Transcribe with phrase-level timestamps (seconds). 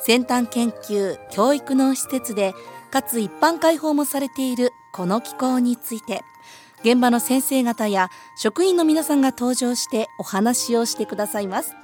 [0.00, 2.54] 先端研究教育の施設で
[2.90, 6.22] かつ一般開放もされているこの機構について
[6.82, 11.74] 現場の先生方や職員の皆さんが登場してお話をしてくださいます。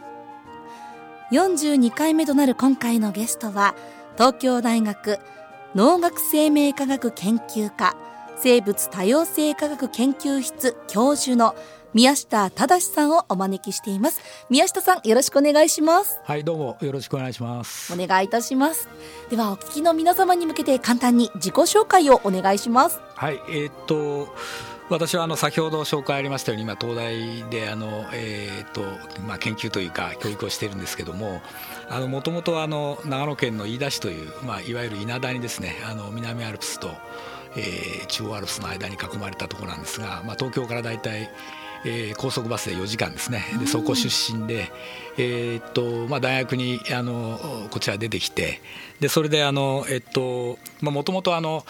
[1.32, 3.74] 42回目となる今回のゲストは
[4.14, 5.18] 東京大学
[5.74, 7.96] 農学生命科学研究科
[8.36, 11.54] 生物多様性科学研究室教授の
[11.92, 14.20] 宮下忠さんをお招きしています。
[14.48, 16.20] 宮下さんよろしくお願いします。
[16.22, 17.92] はいどうもよろしくお願いします。
[17.92, 18.88] お願いいたします。
[19.28, 23.00] ではお聞きの皆様に向けて簡単に自己紹介をお願いします。
[23.16, 24.32] はいえー、っと
[24.88, 28.82] 私はあの先ほど紹介ありましたように今東大であの、えーと
[29.22, 31.40] まあ、研究というか教育をしているんですけども
[32.08, 35.76] もともと長野県の飯田市という、まあ、いわゆる稲田にですね。
[35.88, 36.88] あの南アルプスと、
[37.56, 41.30] えー、中央アルプスの間に囲まれたところなんですが、まあ、東京からだいたい
[41.84, 43.44] えー、高速バスで4時間ですね。
[43.58, 44.70] でそこ出身で、
[45.16, 48.60] えー、っとまあ、大学にあのこちら出てきて
[49.00, 51.64] でそれであのえっともともとあの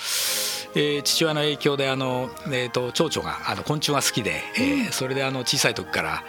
[0.74, 6.22] えー、父親の影響であの、えーと、蝶々があの昆虫が好きで、えー、それであの小さい時から、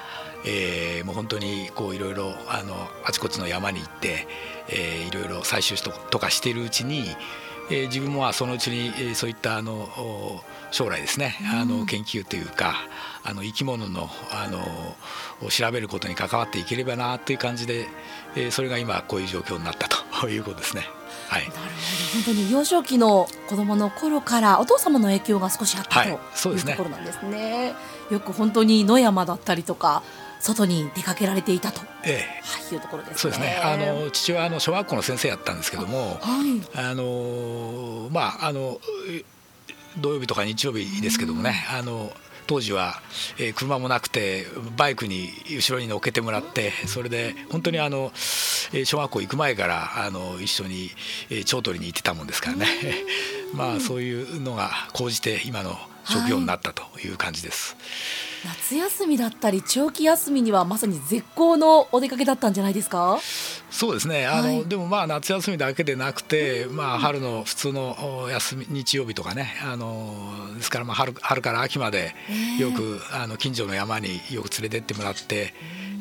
[0.47, 2.73] えー、もう本当にこういろいろあの
[3.05, 4.27] あちこちの山に行って、
[4.67, 5.75] えー、いろいろ採集
[6.09, 7.03] とかしているうちに、
[7.71, 9.87] えー、自分もそのうちに、えー、そういったあの
[10.71, 12.75] 将来ですねあの研究というか
[13.23, 17.87] あの生き物のあの調べることに関わっていければなという感じで、
[18.35, 19.87] えー、それが今こういう状況になった
[20.19, 20.83] ということですね。
[21.29, 21.63] はい、なるほど。
[22.13, 27.73] 本当に幼少期の子供の頃からお父様の影響が少しあったと、はい、そうですね、ところなんですね。
[28.11, 30.03] よく本当に野山だったりとか
[30.41, 32.41] 外に出かけられていたと、ええ。
[32.43, 33.61] はい、いうところです、ね、そうですね。
[33.63, 38.79] あの父はあの小学校の先生やったんですけども、はい、あのまああの
[39.97, 42.11] 土曜日とか日曜日ですけどもね、あの
[42.47, 43.01] 当時は、
[43.37, 48.11] えー、車もなくてバイクに後ろに乗っけてもらってそれで本当にあの、
[48.73, 50.89] えー、小学校行く前からあの一緒に、
[51.29, 52.67] えー、鳥取に行ってたもんですからね。
[53.53, 57.75] まあそういうのが高じて今の職業になったという感じです。
[57.75, 63.19] はい夏休みだったり長期休みにはまさに絶好のお出かけだったんじゃないですか？
[63.69, 64.25] そうですね。
[64.25, 69.53] あの、はい、でもまあ夏休みだけでなくて、まあ、春の普通の休み日曜日とかね。
[69.63, 72.15] あのですからまあ春春から秋まで
[72.57, 75.53] よく、あの近所の山によく連れてってもらって。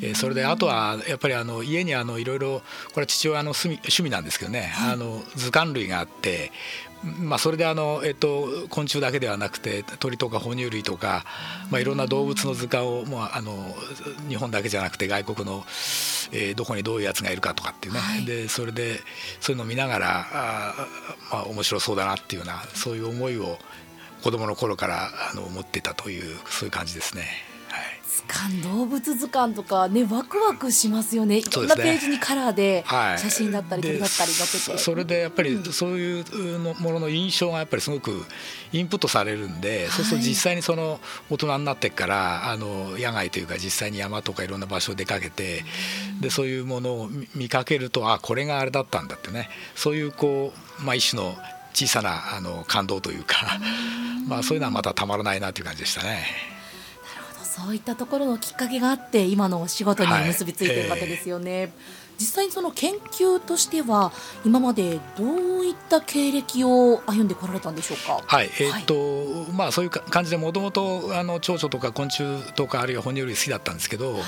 [0.03, 2.63] えそれであとはやっぱりあの家にあのいろいろ
[2.95, 6.53] これは父親の趣味なんですけどね、あの図鑑類があって
[7.03, 11.25] まあ、それであの、えっと、昆虫だけではなくて鳥とか哺乳類とか、
[11.71, 13.75] まあ、いろんな動物の図鑑を、まあ、あの
[14.29, 15.65] 日本だけじゃなくて外国の、
[16.33, 19.01] えー、どこにどういうやつがいるかとかっていうね、はい、でそれで
[19.41, 20.75] そういうのを見ながらあ、
[21.33, 23.59] まあ、面白そうだなっていうようなそういう思いを
[24.23, 27.25] 子どもの頃からあの持ってたというそういう感じですね。
[28.21, 31.39] 図鑑動物図鑑とかねワクワクしますよね。
[31.39, 32.85] いろんなページにカラーで
[33.19, 38.25] 写真だったり鳥だったり載せて、それでやっぱりそういうのものの印象がやっぱりすごく
[38.73, 41.01] インプットされるんで、そうすると実際にその
[41.31, 45.65] 大人になってからあの野外というか実際に山とかいろんな場所を出かけて、
[46.21, 49.49] でそういうものを見かけるとあこれがあれだったんだってね。
[49.75, 51.37] そういうこう、まあ、一種の
[51.73, 53.59] 小さなあの感動というか、
[54.27, 56.25] まあ、そういうのはまたたまらないなという感じでしたね。
[57.65, 61.51] そういったところのきっかけがあって今のお仕事に結びついているわけですよね。
[61.53, 64.13] はいえー実際にその研究としては
[64.45, 68.23] 今までどういった経歴を歩んでこられたんでしょうか？
[68.27, 74.23] はい、えー、っと、はい、まあそういう感じでもともとあの蝶々とか昆虫とかあるいは哺乳類好きだったんですけど、はい、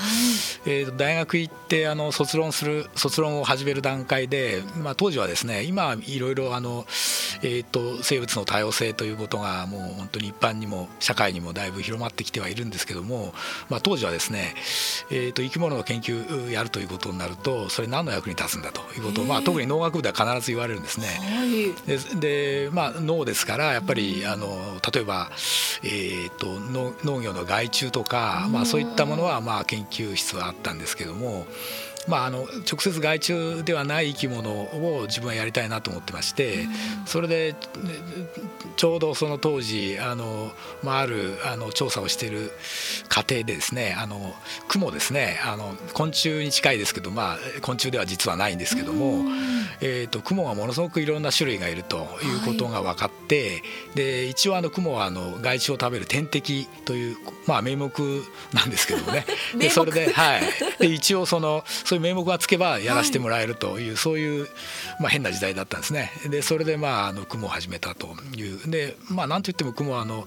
[0.65, 6.85] えー、大学行ってあの卒論する卒論を始める段階で、まあ当時はですね、今いろいろあの
[7.43, 13.33] えー、っと生物の多様性ということがもう本当に一般にも社会にもだいぶ広まってきてはいるんですけども、
[13.69, 14.55] まあ当時はですね、
[15.11, 21.07] えー、っと生き物の研究やるということになるとそれ何の役に立つんだということを、まあ、特に農学部では必ず言われるんですね。
[21.07, 25.31] はい、でまあ、農ですからやっぱりあの例えば、
[25.83, 31.45] えーと、農農業の害虫とか、まあ、そういったものは、まあ、研究室はあったんですけども
[32.07, 36.67] まあ、あの直接害虫ではない生き物を自分はやりたいなと思ってまして、
[37.05, 37.55] それで
[38.75, 40.51] ちょうどその当時あの、
[40.81, 42.51] まあ、あるあの調査をしている
[43.09, 44.33] 過程でですねあの
[44.67, 49.23] 雲ですねあの昆虫に近いですけど、まあ、昆虫では実はないんですけども、
[49.81, 53.55] えーと、雲がものすごくいろんな種類がいるということが分かって、は
[53.93, 57.17] い、で一応あの雲はあの害虫を食べる天敵という、
[57.47, 57.91] まあ、名目
[58.53, 59.25] なんですけどもね。
[59.57, 60.41] でそれで,、はい、
[60.79, 64.47] で一応そのそういう名目がつけばやらせてもらえるという、はい、そういう、
[64.99, 66.11] まあ、変な時代だったんですね。
[66.27, 68.71] でそれでまああの雲を始めたという。
[68.71, 70.25] でまあなんといっても雲はあの、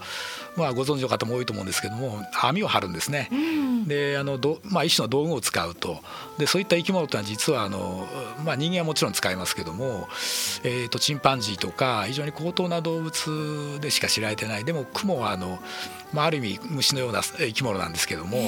[0.57, 5.99] まあ、ご存知の方も多いと思うんですけども網を張るんですね、うん、であのど、まあ、一種の道具を使うと。
[6.39, 8.07] でそういった生き物というのは実はあの、
[8.45, 10.07] まあ、人間はもちろん使いますけども、
[10.63, 14.65] えーと、チンパンジーとか非常に高等な動物でしか知られてない。
[14.65, 15.59] でも雲はあの、
[16.13, 18.39] まあ、ある意味虫のような生き物なんですけども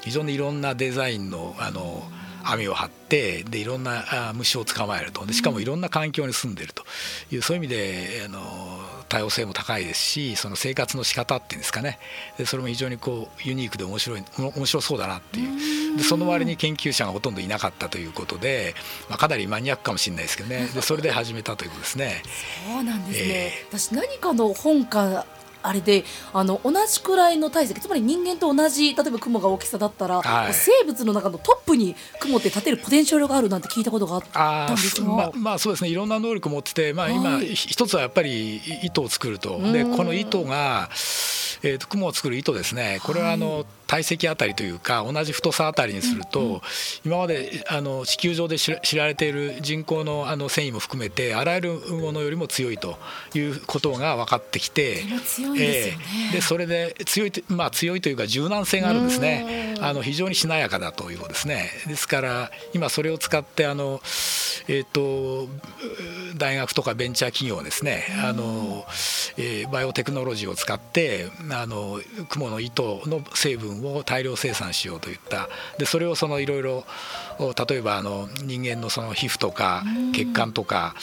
[0.00, 2.02] 非常にいろんなデザインのあの
[2.44, 5.24] 網を張ってでいろんな虫を捕まえると。
[5.26, 6.84] でしかもいろんな環境に住んでいると。
[7.30, 11.98] いうそういう意味であの多様性も高いですしその生活の仕方っていうんですかね。
[12.38, 15.96] でそれも非常にこうユニークで面白い面白そうだなっていう。
[15.96, 18.74] でその割に研究者がほとんどいなかったということで、
[19.08, 20.68] まあ、かなりマニアックかもしれないですけどね。
[20.74, 22.22] でそれで始めたということですね。
[22.66, 25.26] そうなんですね、えー、私何かの本か
[25.64, 34.22] あれであの同じくらいの体積つまり人間と同じ例えば雲が大きさだったら、はい、生物の中のトップに雲って立てるポテンシャルがあるなんて聞いたことがあっ
[34.66, 35.08] たんですが。
[35.08, 35.90] まあ、まあ、そうですね。
[35.90, 39.58] いろんな能力を持ってて、まあ、今、はい、一つはやっぱり糸を作ると。
[39.72, 40.90] でこの糸が
[41.64, 43.00] えーと、雲を作る糸ですね。
[43.04, 43.64] これはあの、
[43.94, 46.62] 体積あたりというか同じ太さあたりにすると、
[47.04, 52.96] 今まであの地球上で知られている人工のあの繊維も含めてあらゆるものよりも強いと
[53.34, 55.04] いうことが分かってきて
[55.56, 55.96] で、
[56.34, 59.76] えそれで強い,、まあ、強いというか柔軟性があるんですね。
[59.80, 61.70] あの非常にしなやかだということですね。
[61.86, 64.00] ですから今それを使ってあの、
[64.66, 65.48] えーと、
[66.36, 68.06] 大学とかベンチャー企業ですね。
[68.24, 68.86] あの、
[69.36, 75.48] えー、バイオテクノロジーを使ってあの雲の糸の成分を大量生産しようといった。
[75.78, 76.84] でそれをそのいろいろ
[77.68, 79.82] 例えばあの人間のその皮膚とか
[80.14, 80.94] 血管とか、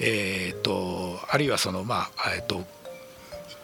[0.00, 2.64] えーと、あるいはそのまあえっ、ー、と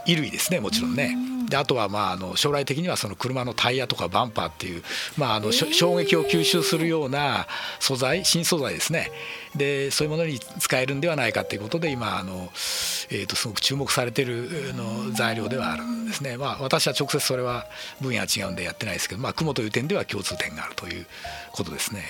[0.04, 1.31] 衣類ですねもちろんね。
[1.48, 4.82] であとはまああの将来的にはその車のタイヤとかバンパーっていう、
[5.16, 7.46] まあ、あの衝撃を吸収するような
[7.80, 9.10] 素材新素材ですね。
[9.56, 12.50] でそういうものに使えるんではないかということで今あの、
[13.10, 17.66] えー、とすごく注目されてるの材料ではあるんですね、まあ、私は直接それは
[18.00, 21.06] 分野は違うんでやってないですけど、まあ、雲という点では共通点があるという
[21.52, 22.02] ことですね。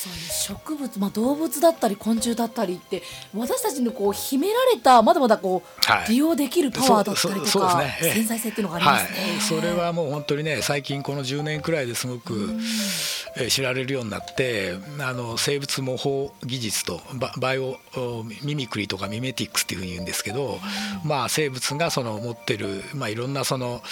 [0.00, 3.02] そういう植物、まあ、動物だったり昆虫だったりって
[3.36, 12.56] 私たちのこう秘められたまだまだこう、はい、利用できるパワーだったりとか、ね、繊細性っていうのがありますね、はい、それはもう本当にね最近この10年くらいですごく、
[13.36, 17.02] え知られるようになってあの生物模倣技術と
[17.38, 17.76] バイオ
[18.42, 20.58] ミミクリとかミメティックスっていうふうに言うんですけど、
[21.04, 23.82] まあ、生物がその持ってる、まあ、いろんなその、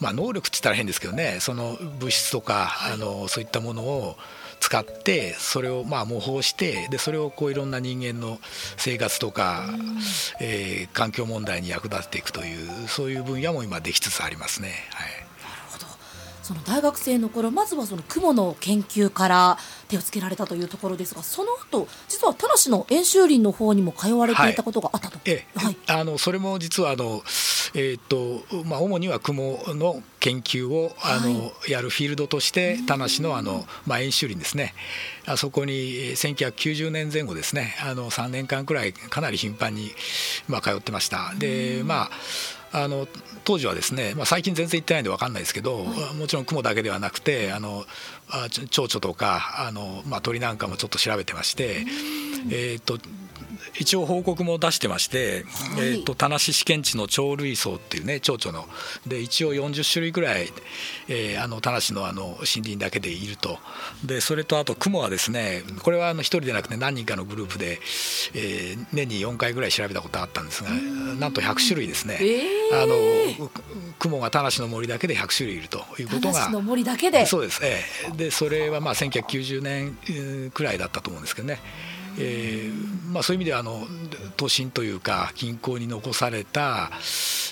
[0.00, 4.16] まあ、能力って言ったら変ですけどねその物質とか、あのそういったものを
[4.62, 8.38] 使ってそれをまあ模倣してでそれをこういろんな人間の
[8.76, 9.64] 生活とか、
[10.40, 14.68] えー、環境問題に役立てていくというそういう分野も今できつつありますね。
[14.92, 15.31] はい
[16.42, 19.58] その大学生の頃まずはその雲の研究から
[19.88, 27.22] 手をつけられたというところですがその後実は田無の演習林の方にも通われていたことがあったと、はいはい、あのそれも実はあの、
[27.74, 34.74] えーとまあ、主には雲の研究をあの、はい、やるフィールドとして田無のあの、まあ、演習林ですね。
[35.26, 37.76] あそこに1990年前後ですね。
[37.84, 39.92] あの3年間くらいかなり頻繁に、
[40.48, 41.32] まあ、通ってました。
[41.38, 42.10] でまあ
[42.72, 43.06] あの
[43.44, 47.84] 当時はですね、まあ、最近全然行ってないんで分かんないですけど、はい、もちろん雲だけではなくてあの
[48.70, 51.84] 蝶々とかあの、まあ、鳥なんかもちょっと調べてまして、
[52.50, 52.98] えーと
[53.78, 55.44] 一応報告も出してまして、
[55.76, 58.66] はい、えーと、田無試験地の鳥類層っていうね蝶々の
[59.06, 60.48] で一応40種類ぐらい、
[61.08, 63.58] えー、あの田無のあの森林だけでいると。
[64.04, 67.80] でそれとあと雲はですねこれはあの1人でなくて何人かのグループで、
[68.34, 73.50] えー、年に4回ぐらい調べたことあったんですがなんと100種類ですね、えー、あの
[73.98, 77.26] 雲が田無の森だけで100種類いるということが森だけで。
[77.26, 81.60] そうです、えー、でそれはまあ1990年くらいだったと思うんですけどね。
[82.18, 83.86] えーまあ、そういう意味ではあの
[84.36, 86.90] 都心というか近郊に残された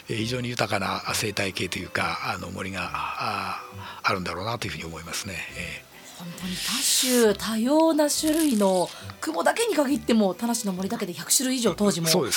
[0.07, 3.63] 非常に豊かな生態系というかあの森があ
[4.03, 5.35] あるんだろうなというふうに思いますね。
[5.57, 5.90] えー
[6.21, 8.89] 本当に多種多様な種類の
[9.21, 12.35] 雲だけに限っても田無の森だけで100種類以上当時もいたというこ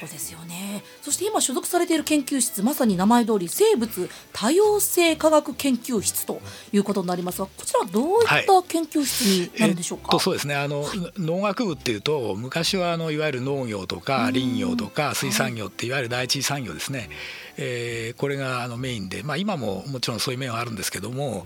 [0.00, 0.48] とですよね。
[0.50, 6.40] ねはい、そして今所属されている研究室まさに名前通り生物多様性科学研究室と
[6.72, 10.84] いうことになりますがこちらはどういった研究室になるんでしょうか、はいえっと、そうですねあの、
[11.18, 17.10] 農学部っていうと昔はあのいわゆる農業とか林業とか水産業っていわゆる第一次産業ですね。
[17.56, 21.44] えー、これがあのメインで、まあ、今ももちろんそういう面はあるんですけども、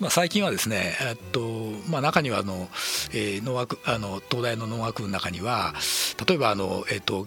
[0.00, 1.40] まあ、最近はですね、えっと
[1.88, 2.68] まあ、中にはあの、
[3.12, 5.74] えー、農学あの東大の農学部の中には
[6.26, 7.26] 例えばあの、えっと、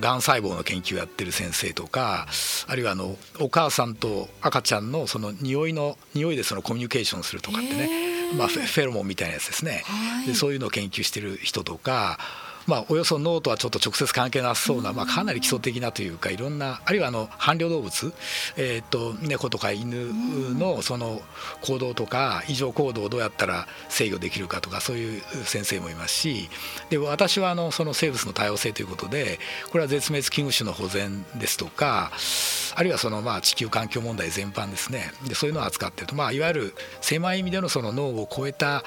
[0.00, 2.26] がん細胞の研究をやってる先生とか
[2.66, 12.18] あるいはあのお母さんと赤ちゃんのその匂いの匂いでそのコミュニケーションするとかってね、まあ、フェロモンみたいなやつですね、はい、でそういうのを研究してる人とか
[12.68, 18.12] まあ、およそ脳とはちょっと直接関係なさそうな、まあ、かなり基礎的なというかいろんなあるいはあの伴侶動物、
[18.58, 20.12] えー、と猫とか犬
[20.54, 21.22] のその
[21.62, 26.50] 行動とか異常行動をどうやったら制御できるかとかそういう先生もいますし
[26.90, 29.38] で私はあのその生物の多様性ということで
[29.70, 32.12] これは絶滅危惧種の保全ですとか
[32.74, 35.10] あるいはそのまあ地球環境問題全般ですね。
[35.26, 38.84] でそういうのを扱っていると、まあ、いわゆる狭い意味でのその脳を超えた、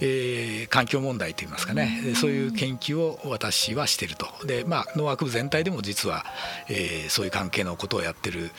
[0.00, 2.14] えー、環境問題といいますかね。
[2.16, 4.26] そういう研究を私はしていると。
[4.46, 6.24] で、まあ、農学部全体でも実は、
[6.68, 8.50] えー、そういう関係のことをやってる、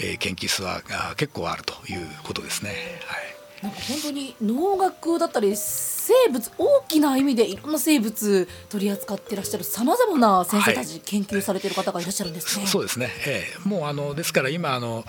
[0.00, 0.82] えー、研究室は
[1.16, 2.70] 結構あるということですね。
[3.06, 3.38] はい。
[3.62, 12.66] なんか本当に農学だったり生物大きな意味でいろんな生物取り扱っていらっしゃるさまざまな先生たち、はい、研究されている方がいらっしゃるんですね。
[12.66, 15.04] そうですね、えー、もうあのですから今あの、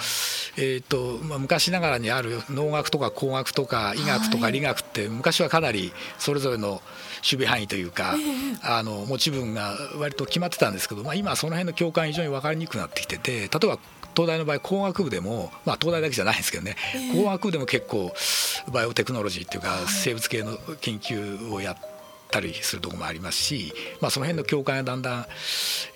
[0.57, 6.81] えーとまあ、昔ながらにある農学とか工学とか医学とか理学って、昔はかなりそれぞれの
[7.23, 13.79] 守備範囲というか、えー、あの持ち分が割と決まってたんですけど、まあ、今その辺の境界非常に分かりにくくなってきてて例えば
[14.15, 18.11] 東大の場合工学部でも、まあ、東大だけじゃないんですけどね、えー、工学部でも結構
[18.71, 21.77] バイオテクノロジーっていうか生物系の研究をやっ
[22.29, 25.25] たりするところもありますし、まあ、その辺の境界がだんだん、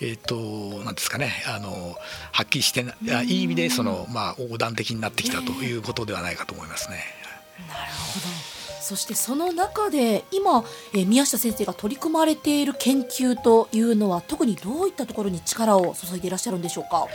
[0.01, 1.95] えーと、なんですかねあの
[2.31, 2.85] はっきりして
[3.25, 7.03] いい意味でその、まあ、横断的になってきたということではないかと思いますね。
[7.69, 8.52] なるほど
[8.83, 10.63] そしてその中で今、
[10.93, 17.07] え、宮下先生が取り組まれている研究というのは特にどういったところに力を注いでいらっしゃるんでしょうか？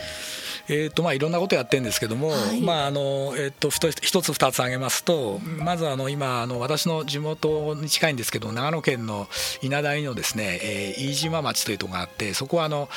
[0.69, 9.27] えーとまあ、いろんなことやってるんですけども、はい、まああのえーと、一つ二つ挙げますとまずあの今あの私の地元に近いんですけど長野県の
[9.61, 12.87] 稲田のですね、えー、飯島町というところがあってそこはあの、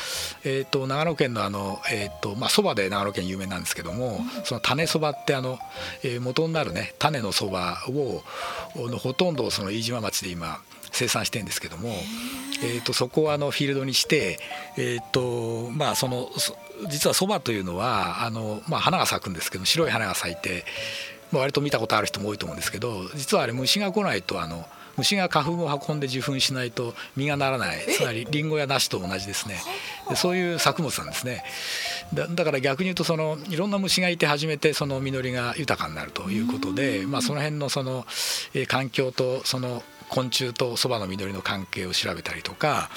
[0.44, 5.58] えーと、長野県のあの、えーとまあ、そばで長野県有名なんですけども、うん、その種そばってあの、
[6.02, 8.22] えー、元になるね種のそばを
[8.76, 10.60] のほとんどその飯島町で今
[10.92, 11.88] 生産してるんですけども、
[12.62, 14.38] えー、とそこをあのフィールドにして、
[14.76, 16.28] えーとまあ、その
[16.88, 20.64] 実はそばというのはあの、まあ、花が咲くんですけど白い花が咲いて、
[21.32, 24.64] まあ、割と見たことある人も多いと思うんですけど実はあれ虫が来ないとあの
[24.96, 27.78] 虫が花粉を運んで受粉しないと実がならない。
[27.88, 29.56] つまりリンゴや梨と同じですね。
[30.08, 31.44] でそういう作物なんですね。
[32.12, 38.04] だだから逆に言うとそのいろんな虫がいて初めてその実りが豊かになるということで、まあ、その辺のその、
[38.54, 42.90] え環境とその昆虫とそばの実りの関係を調べたりとか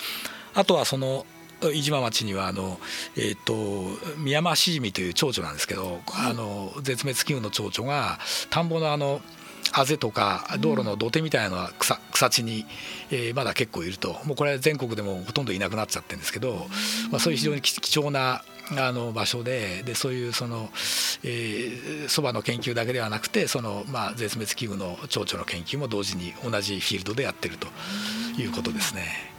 [0.53, 1.25] あとはその
[1.61, 2.77] 飯島町にはあの、
[3.15, 8.19] えーと、ミヤマシジミという蝶々なんですけど、あの絶滅危惧の蝶々が
[8.49, 9.21] 田んぼのあの
[9.71, 12.65] あぜとか道路の土手みたいな草草地に、
[13.09, 14.19] えー、まだ結構いると。
[14.25, 16.67] もうこれは全国でもほとんどいなくなっちゃってるんですけど、
[17.09, 18.43] まあ、そういう非常に貴重な
[18.77, 27.67] あの場所ででそういうそのそば、えー、の研究だけではなくてその、まあ、絶滅危惧の蝶々の研究も同時に同じフィールドでやってると
[28.37, 29.35] いうことですね。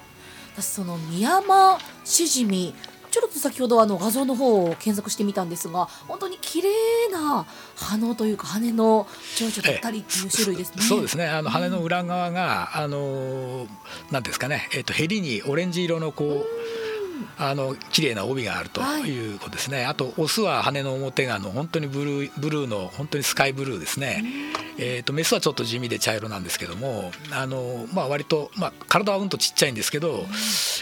[0.57, 2.75] 私そのミヤマシジミ
[3.17, 6.69] ちょっと先ほどあの画像の方を検索してみたんですが本当に綺麗
[7.11, 9.07] な羽というか羽の
[9.37, 10.83] 蝶々だったりっていう種類ですね。
[10.83, 13.67] そうですねあの羽の裏側が、あの
[14.11, 16.47] なんですかね、えっと、ヘリにオレンジ色のこう
[17.39, 19.35] あの綺麗な帯があるとい。
[19.35, 24.25] うことですね、はい、あとオスは羽の表があの本当にブルーブルーの本当にスカイブルーですね、
[24.79, 30.25] えーと、メスはちょっと地味で茶色なんですけどもあの、まあ、割と、まあ、体はうんとちっちゃいんですけど、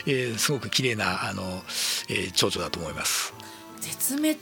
[0.06, 1.42] えー、すごく綺麗なあの、
[2.08, 3.34] えー、蝶々だと思います。
[3.80, 4.34] 絶滅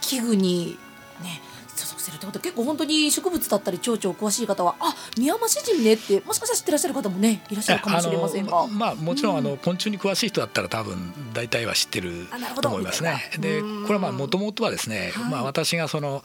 [0.00, 0.78] 危惧に
[1.22, 1.40] ね
[1.76, 2.38] 所属してるってこと。
[2.40, 8.66] 結構本当に植物だったり蝶々詳しい方はあ宮山詩人ねってもしかしたら知ってらっしゃる方もねいらっしゃるかもしれませんが。
[8.68, 12.26] まあもちろんあの、昆虫に詳しい人だったら多分大体は知ってる
[12.60, 13.30] と思いますね。
[13.38, 16.22] でこれはまあもともとはですね、はい、まあ私がその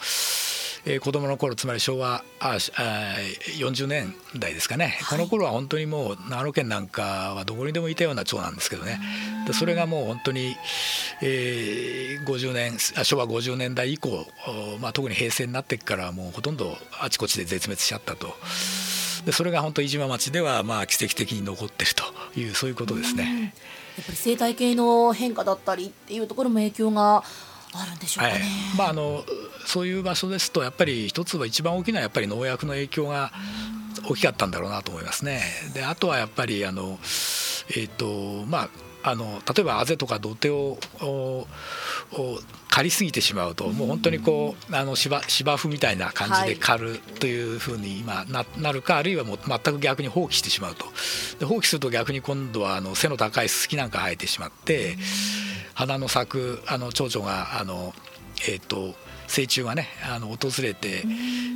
[0.86, 2.54] えー、子供の頃つまり昭和ああ
[3.58, 9.00] 40年代ですかね、はい、この頃は本当にもう長野県なんかはどこにでもいたような町なんですけどね。
[9.46, 10.56] でそれがもう本当に、
[11.22, 14.26] えー、50年昭和50年代以降、
[14.80, 18.34] まあ、特に平成になってからもうほとんどあちこちで絶滅しちゃったと。
[19.26, 23.54] でそれが本当飯島町ではまあ奇跡的に残ってるというそういうことですね。
[23.98, 27.24] やっぱり生態系の変化だったりっていうところも影響が
[27.74, 28.42] あるんでしょうかね、はい、
[28.78, 29.24] まあ、あの
[29.66, 33.32] そういう場所ですとやっぱり一つは一番大きなやっぱり農薬の影響が
[34.08, 35.42] 大きかったんだろうなと思いますね。
[35.74, 36.98] であとはやっぱりあの、
[37.70, 38.70] えーとまあ、
[39.04, 40.78] あの例えばあぜとか土手を
[42.70, 50.86] 刈りすぎてしまうともう本当にこうあの芝芝生みたいな感じで刈るというふうに今ななるかあるいはもう全く逆に放棄してしまうと。
[51.40, 54.98] で放棄すると逆に今度はあの背の高いススキなんか生えてしまって
[55.80, 57.94] 花の咲くあの蝶々があの
[58.50, 58.96] えっ、ー、と
[59.30, 61.04] 成虫がねあの訪れて、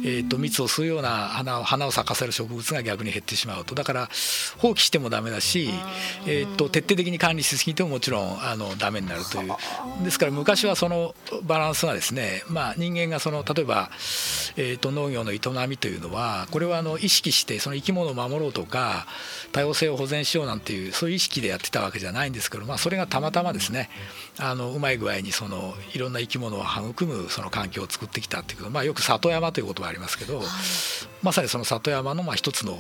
[0.06, 3.76] えーと、蜜を吸うような花を花を咲かせる植物が逆に減ってしまうと。
[3.76, 4.10] だから
[4.58, 5.70] 放棄してもダメだし、
[6.28, 9.54] えーと、徹底的に管理しすぎてももちろんあのダメになるという。
[10.04, 13.90] ですから昔はそのバランスがですね、まあ、人間がその例えば、
[14.56, 19.08] えーと、農業の営みというのはこれはあの意識してその生き物を守ろうとか
[19.52, 23.90] 多様性を保全しようなんていうそういう意識でやってたわけじゃないんですけど、まあ、それがたまたまですね
[24.40, 30.46] あのうまい具合にそのいろんな生き物を育むその環境を作ってきたっていうこと、まあ、よく里山ということはありますけど、はい、
[31.22, 32.78] まさにその里山のまあ一つの、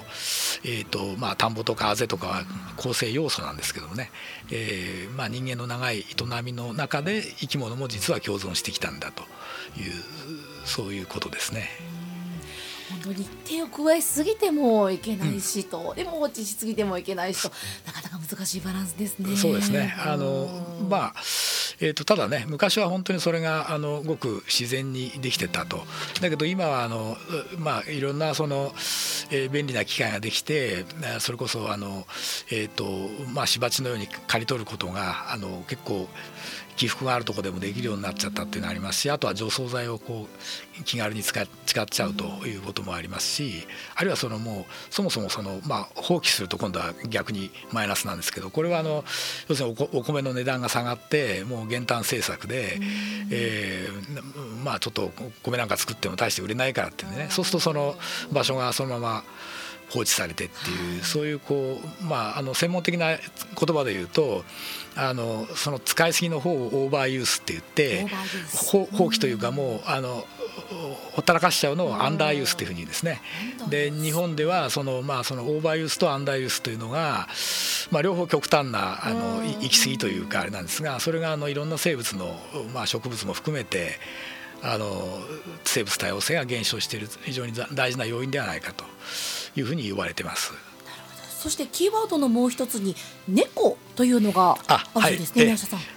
[0.66, 2.44] えーとまあ、田んぼとかあぜとかは
[2.75, 4.12] 構成要素なんですけどもね、
[4.52, 6.06] えーまあ、人間の長い営
[6.44, 9.24] みの中で生き物も実は共存してきたんだと
[9.80, 9.94] いう
[10.66, 11.70] そういうことですね。
[12.90, 17.52] 本当に手を加えすぎてもいけないしと、うん、でも放置しすぎてもいけないしと
[17.86, 19.36] なかなか難しいバランスですね。
[19.36, 19.94] そうですね。
[19.98, 20.48] あの、
[20.90, 21.13] まあ
[21.80, 25.84] えーと、ただね昔は本当にそれがあのごく自然にできてたと。
[26.22, 27.18] だけど今はあの、
[27.58, 28.74] まあ、いろんなその、
[29.32, 30.86] えー、便利な機械ができて
[31.20, 32.06] それこそあの、
[32.52, 32.86] えーと
[33.34, 36.08] まあ、しばちのように刈り取ることがあの結構
[36.75, 40.27] 起伏があるところでもできるようになっちゃったっていうのがありますしあとは除草剤をこ
[40.80, 49.03] う気軽に使使っちゃうということもありますしあるいはそのもうそもそもその、まあ、放棄すると今度は逆にマイナスなんですけどこれはあの
[49.48, 52.80] 要するにお米の値段が下がってもう減反政策で、
[53.30, 55.12] えー、まあちょっと
[55.44, 57.27] 米なんか作っても大して売れないからってね。
[57.30, 57.96] そうするとその
[58.32, 59.24] 場所がそのまま
[59.94, 63.18] 放置されてっていうそういうこうまああの専門的な言
[63.76, 64.44] 葉で言うと
[64.96, 68.08] あのその使いすぎの方をオーバーユースって言って
[68.70, 70.25] 放棄というかもうあの
[71.14, 73.22] ほったらかしちゃうのをアンダーユースっていうふうにですね。
[73.70, 77.27] で日本ではそのまあそのオーバーユースとアンダーユースというのが
[77.92, 82.36] まあ両方極端なあの行き過ぎというかあれなんですがそれがあのいろんな生物の
[82.74, 84.00] まあ植物も含めて
[84.62, 85.20] あの
[85.66, 88.86] 生物多様性が減少している非常に大事な要因ではないかと
[89.55, 90.73] いうふうに言われてます。
[91.44, 92.96] そしてキーワードのもう一つに
[93.27, 95.46] 猫というのがあるんですね、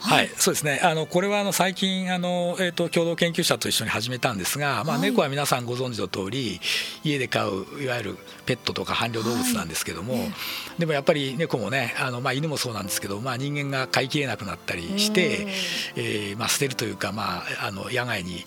[0.01, 0.81] はい、はい、そうですね。
[0.83, 6.61] あのこれはあの最近あのえっ、ー、と共同研究者と一緒に始めたんですが、まあ猫は皆さんご存知の通り
[7.05, 10.33] 家で飼ういわゆるペットとか伴侶動物なんですけども、はい、
[10.81, 15.47] でもやっぱり猫もねあのまあ犬もそうなんですけど、まあ人間が飼いきれなくなったりして、
[15.95, 18.45] えー、まあ捨てるというかまああの野外に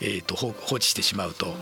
[0.00, 1.54] えっ、ー、と放置してしまうと、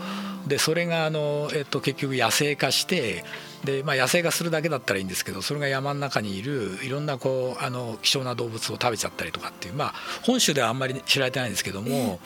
[0.45, 3.23] でそれがあのえっ、ー、と結局野生化して
[3.63, 12.19] で、まあ、野生化するだけだったらいいんですけどそれが山の中にいるいろんなこうあの希少な動物を食べちゃったりとかっていう、まあ、本州ではあんまり知られてないんですけども、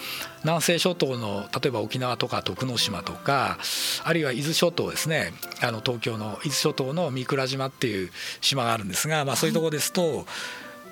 [0.44, 3.58] 南西諸島の例えば沖縄とか徳之島とか
[4.04, 8.10] あるいは伊豆諸島ですねあの東京の伊豆諸島の三倉島っていう
[8.42, 10.26] 島があるんですが、まあ、そういうところですと。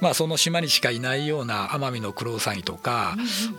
[0.02, 3.16] まあ、その島にしかいないようなアマミノクロウサギとか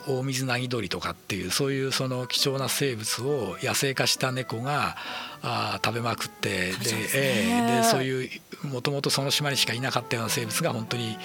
[0.06, 4.96] オオミズナギドリとかっていうそういうその貴重な生物を野生化した猫が
[5.42, 6.74] あ食べまくってで,、
[7.14, 8.30] えー、でそういう
[8.66, 11.16] もともとその島にしかいなかったような生物が本当に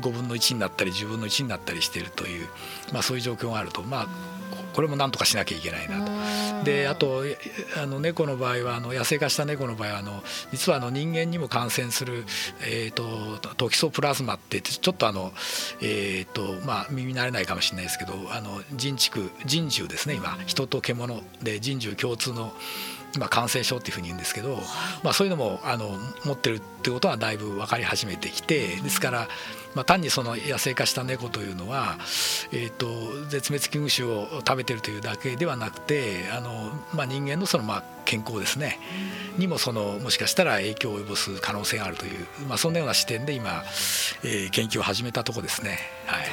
[0.00, 2.48] 5分の1になったり10分の1になったりしているという、
[2.92, 3.82] まあ、そういう状況があると。
[3.82, 4.39] まあ
[4.72, 6.64] これもなんとかしなきゃいけないなと。
[6.64, 7.22] であと
[7.82, 12.24] あの猫の場合はあの野生化した猫の場合はあの実はあの人間にも感染する、
[12.62, 15.32] えーと、トキソプラズマってちょっとあの、
[15.80, 22.52] えーとまあ、耳慣れないかもしれないですけどあの人畜人獣ですね今人と獣で人獣共通の
[23.18, 24.58] まあ、感染症っていうふうに言うんですけど、
[25.02, 25.90] まあ、そういうのもあの
[26.24, 29.28] 持ってるってことはだいぶ分かり始めてきてですから
[29.74, 31.96] まあ、単にその野生化した猫というのは、
[32.52, 32.88] えーと、
[33.28, 38.80] 絶滅危惧種を食べてるというだけではなくてあの、まあ、人間のそのまあ健康ですね、
[39.38, 43.62] にもそのもしかしたら影響を及ぼす可能性があるという、まあ、そんなような視点で今、
[44.24, 45.78] えー、研究を始めたとこですね。
[46.06, 46.24] はい、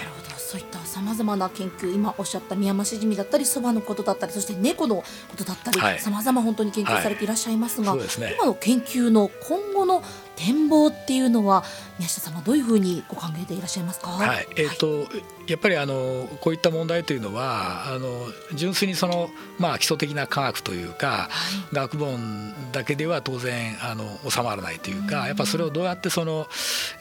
[0.87, 5.03] さまざまな研究今おっしゃったミヤマシジミだったりそばのことだったりそして猫のこ
[5.35, 10.01] とだったりさまざま本当に研究されていらっしゃいますが、はいすね、今の研究の今後の
[10.37, 11.63] 展望っていうのは
[11.97, 14.47] 宮下さんはどういうふうにご考えていらっしゃいますか、はい。
[14.55, 21.29] えーと、はい、やっぱりあのこういった問題というのはあの純粋にその、まあ、基礎的な科学というか、は
[21.71, 26.47] い、学問だけでは当然あの収まらないというか、やっぱそれをどうやってその、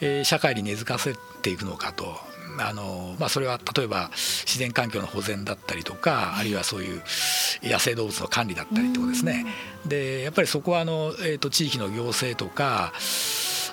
[0.01, 2.36] えー、社会に根付かせていくのかと。
[2.59, 7.01] あのまあ、それは例えば自然環境の保全だったりとかあるいはそういう
[7.63, 9.45] 野生動物の管理だったりとかですね。
[9.85, 12.93] でやっぱりそこはあの、えーと、地域の行政とか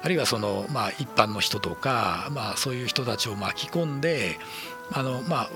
[0.02, 4.38] あるいはその、まあ、一般の人とか、まあ、そういう人たちを巻き込んで
[4.92, 5.50] あの、まあ、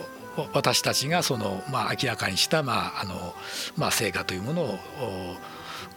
[0.54, 3.34] 私たちがその、まあ、明らかにした、まああの
[3.76, 4.78] まあ、成果というものを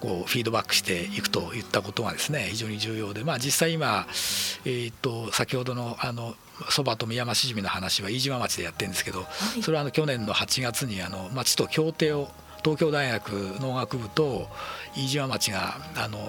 [0.02, 4.06] こうフィードバックしていくといったことがですね非常に重要で、まあ、実際今、
[4.66, 6.36] えー、と先ほどのあの
[6.70, 9.26] そばと宮山しじみの話は飯島町でやってるんですけど、
[9.64, 12.28] それはあの去年の8月にあの町と協定を
[12.64, 14.48] 東京大学農学部と
[14.96, 16.20] 飯島町があの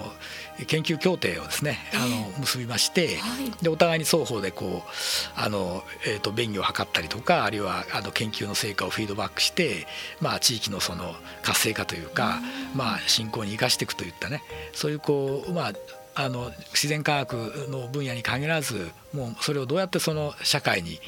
[0.67, 3.17] 研究協定をですねあの結びまして、
[3.61, 9.87] でお互いに双方でこうあの、えー、と便宜を図ったりとかあるいはあの研究の成果をフィードバックして、
[10.21, 12.39] まあ、地域のその活性化というか、
[12.75, 14.43] まあ、振興に生かしていくといったね
[14.73, 15.73] そういうこうまあ
[16.15, 17.33] あの自然科学
[17.69, 20.99] の分野に限らずもうそれをどうやってその社会に、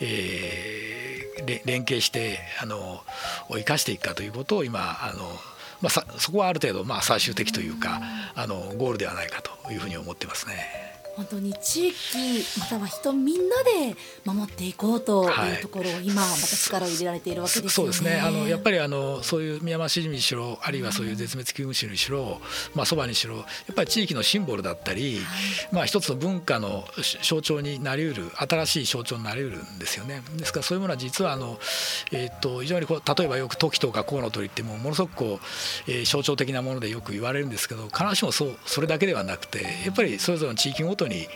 [0.00, 3.02] えー、連携してあの
[3.50, 5.30] 生かしていくかということを今あの、
[5.80, 8.00] まあ、そこはある程度まあ最終的というか
[8.34, 10.85] あのゴールではないかというふうに思ってますね。
[11.16, 11.94] 本当に地域
[12.60, 17.92] または人みんなで守っていこうというところを今また力を入れられているわけですよね。
[17.92, 22.40] そうですねあのやっぱりあのそういうミヤマシジミにしろあるいはそういう絶滅危惧種にしろ、
[22.74, 25.24] まあ、そばにしろやっぱり地域のシンボルだったり、はい、
[25.72, 26.84] まあ、一つの文化の
[27.22, 30.22] 象徴になりうる新しい象徴になりうるんですよね。
[30.36, 31.58] ですからそういうものは実はあの、
[32.12, 35.40] えー、と非常にこう例えばよくトキとかコウノトリってもものすごくこ
[35.86, 41.28] う、えー、象徴的なものでよく言われるんですけど必ずしもそうそれだけではなくてやっぱりそれぞれの地域ごとに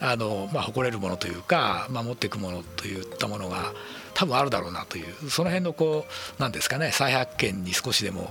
[0.00, 3.72] あの、まあ、誇れるものというか守っていくものといったものが
[4.14, 6.06] 多分あるだろうなというその辺のこ
[6.38, 8.30] うなんですかね再発見に少しでも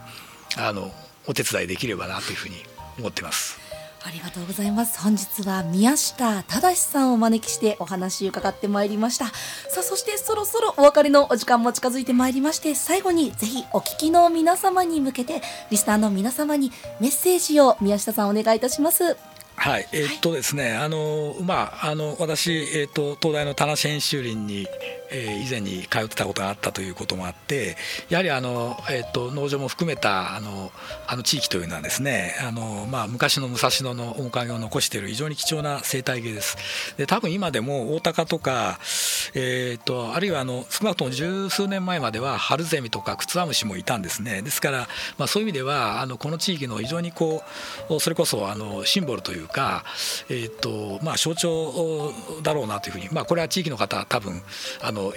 [0.58, 0.92] あの
[1.28, 2.56] お手伝いできればなというふうに
[3.00, 3.62] 思ってます。
[4.04, 5.00] ありがとうございます。
[5.00, 9.28] 本日は宮下忠さんをお招きしてお話伺ってまいりました。
[9.28, 19.18] さあ、そしてそろそろお別れのお時間も近づいてまいりまして、最後にぜひお聞きの皆様に向けて、リスナーの皆様にメッセージを宮下さんお願いいたします。
[19.64, 24.68] はい、えー、っとですね、あのまああの私えー、っと東大の田無編集林に
[25.12, 27.76] えー、以前に通ってたことがあったということもあって
[28.10, 30.72] やはりあの、えーと、農場も含めたあの
[31.08, 36.96] あの地域というのはですねあの、まあ、昔の武蔵野の面影を残している非常に貴重な生態系です。
[36.98, 38.80] で多分今でも大高とか、
[39.36, 44.42] えーと、あるいはあの少なくとも十数年前まではハルゼミとかクツワムシもいたんですね。
[44.42, 47.44] ですから、まあ、そういう意味ではあのこの地域の非常にこ
[47.90, 49.84] うそれこそあのシンボルというか、
[50.30, 54.42] えーとまあ、象徴だろうなというふうに、まあ、これは地域の方多分
[54.82, 55.14] あの、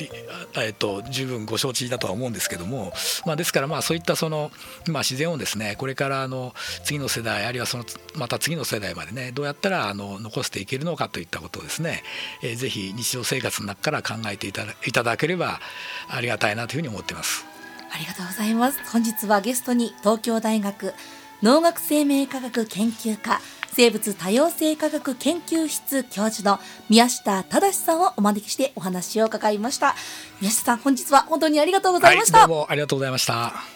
[0.56, 2.92] えっと、十分ご承知だとは思うんですけども、
[3.24, 4.50] まあ、ですからまあそういったその、
[4.88, 6.52] まあ、自然をですねこれからあの
[6.84, 7.84] 次の世代あるいはその
[8.16, 12.02] また次の世代までねどうやったらあの残していけるのかといったことをですね、
[12.42, 15.60] えー、ぜひ日常生活の中から考えていただいただければ
[16.08, 17.54] ありがたいなというふうに思ってます。
[17.94, 20.94] ありがとうございます本日はゲストに東京大学
[21.42, 23.40] 農学生命科学研究科
[23.74, 29.96] 生物多様性科学研究室教授の宮下忠さんをお招きしてお話を伺いました。
[30.40, 33.73] 宮下さん本日は本当にありがとうございました、はい、どうもありがとうございました。